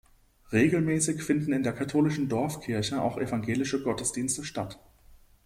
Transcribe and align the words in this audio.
Regelmäßig 0.51 1.21
finden 1.21 1.53
in 1.53 1.61
der 1.61 1.73
katholischen 1.73 2.27
Dorfkirche 2.27 3.03
auch 3.03 3.19
evangelische 3.19 3.83
Gottesdienste 3.83 4.43
statt. 4.43 4.79